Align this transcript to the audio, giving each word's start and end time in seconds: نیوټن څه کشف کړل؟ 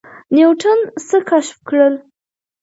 نیوټن 0.35 0.79
څه 1.07 1.17
کشف 1.29 1.57
کړل؟ 1.67 1.93